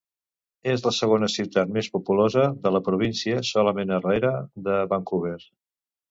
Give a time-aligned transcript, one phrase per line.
[0.71, 4.31] És la segona ciutat més populosa de la província, solament arrere
[4.69, 5.35] de Vancouver.